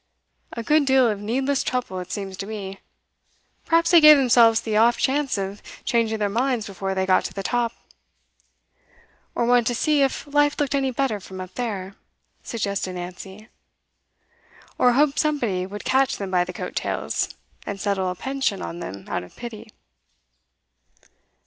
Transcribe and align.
A 0.53 0.63
good 0.63 0.87
deal 0.87 1.07
of 1.07 1.19
needless 1.19 1.61
trouble, 1.61 1.99
it 1.99 2.11
seems 2.11 2.35
to 2.37 2.47
me. 2.47 2.79
Perhaps 3.65 3.91
they 3.91 4.01
gave 4.01 4.17
themselves 4.17 4.61
the 4.61 4.75
off 4.75 4.97
chance 4.97 5.37
of 5.37 5.61
changing 5.85 6.17
their 6.17 6.27
minds 6.27 6.65
before 6.65 6.95
they 6.95 7.05
got 7.05 7.23
to 7.25 7.33
the 7.35 7.43
top.' 7.43 7.75
'Or 9.35 9.45
wanted 9.45 9.67
to 9.67 9.75
see 9.75 10.01
if 10.01 10.25
life 10.25 10.59
looked 10.59 10.73
any 10.73 10.89
better 10.89 11.19
from 11.19 11.39
up 11.39 11.53
there,' 11.53 11.93
suggested 12.41 12.93
Nancy. 12.93 13.47
'Or 14.79 14.93
hoped 14.93 15.19
somebody 15.19 15.67
would 15.67 15.85
catch 15.85 16.17
them 16.17 16.31
by 16.31 16.45
the 16.45 16.51
coat 16.53 16.75
tails, 16.75 17.35
and 17.67 17.79
settle 17.79 18.09
a 18.09 18.15
pension 18.15 18.63
on 18.63 18.79
them 18.79 19.05
out 19.07 19.21
of 19.21 19.35
pity. 19.35 19.71